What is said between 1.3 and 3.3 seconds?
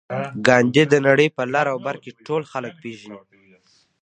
په لر او بر کې ټول خلک پېژني